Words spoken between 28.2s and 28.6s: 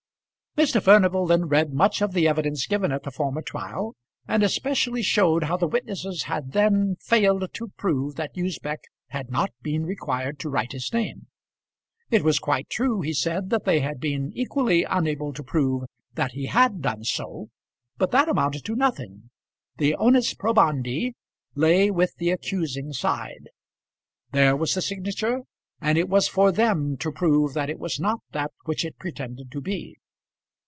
that